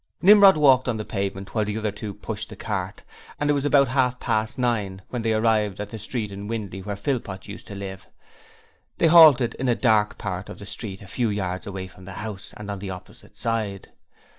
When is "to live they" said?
7.67-9.05